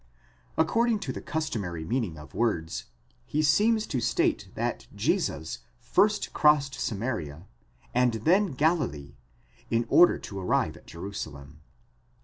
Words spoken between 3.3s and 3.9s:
seems